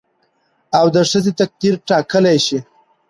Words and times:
او 0.77 0.85
د 0.95 0.97
ښځې 1.09 1.31
تقدير 1.39 1.73
ټاکلى 1.87 2.35
شي 2.45 2.59